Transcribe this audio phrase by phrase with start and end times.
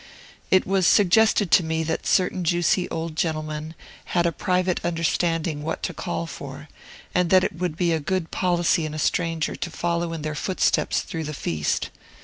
[0.49, 5.83] It was suggested to me that certain juicy old gentlemen had a private understanding what
[5.83, 6.69] to call for,
[7.13, 11.01] and that it would be good policy in a stranger to follow in their footsteps
[11.01, 11.91] through the feast.